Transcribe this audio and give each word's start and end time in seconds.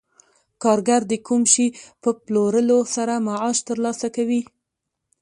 کارګر 0.63 1.01
د 1.11 1.13
کوم 1.27 1.41
شي 1.53 1.67
په 2.01 2.09
پلورلو 2.23 2.77
سره 2.95 3.13
معاش 3.27 3.57
ترلاسه 3.69 4.07
کوي 4.15 4.41